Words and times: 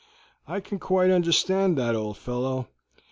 "I 0.47 0.61
can 0.61 0.79
quite 0.79 1.11
understand 1.11 1.77
that, 1.77 1.93
old 1.93 2.17
fellow. 2.17 2.69